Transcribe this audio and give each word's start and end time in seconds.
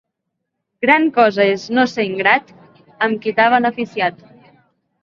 Gran 0.85 1.05
cosa 1.17 1.45
és 1.57 1.67
no 1.79 1.85
ser 1.93 2.07
ingrat 2.09 2.51
amb 3.09 3.23
qui 3.27 3.39
t'ha 3.43 3.51
beneficiat. 3.59 4.23